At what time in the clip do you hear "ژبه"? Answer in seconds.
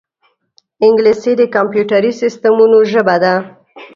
2.91-3.15